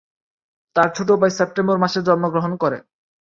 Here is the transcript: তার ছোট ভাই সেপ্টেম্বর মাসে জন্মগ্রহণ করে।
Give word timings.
তার 0.75 0.89
ছোট 0.95 1.09
ভাই 1.21 1.31
সেপ্টেম্বর 1.37 1.77
মাসে 1.83 1.99
জন্মগ্রহণ 2.07 2.53
করে। 2.61 2.77